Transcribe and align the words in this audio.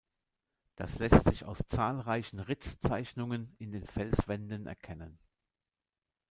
Das 0.77 0.97
lässt 0.97 1.25
sich 1.25 1.45
aus 1.45 1.59
zahlreichen 1.67 2.39
Ritzzeichnungen 2.39 3.55
in 3.59 3.71
den 3.71 3.85
Felswänden 3.85 4.65
erkennen. 4.65 5.19